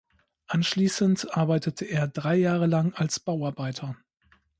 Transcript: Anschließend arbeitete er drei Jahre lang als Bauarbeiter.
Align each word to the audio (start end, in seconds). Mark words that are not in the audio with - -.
Anschließend 0.47 1.37
arbeitete 1.37 1.85
er 1.85 2.07
drei 2.07 2.35
Jahre 2.35 2.65
lang 2.65 2.91
als 2.95 3.19
Bauarbeiter. 3.19 3.97